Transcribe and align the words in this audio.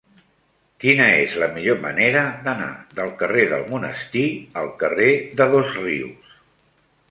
Quina 0.83 1.09
és 1.25 1.35
la 1.43 1.49
millor 1.57 1.77
manera 1.83 2.23
d'anar 2.47 2.71
del 3.01 3.13
carrer 3.21 3.45
del 3.53 3.67
Monestir 3.75 4.25
al 4.65 4.75
carrer 4.83 5.13
de 5.43 5.51
Dosrius? 5.55 6.37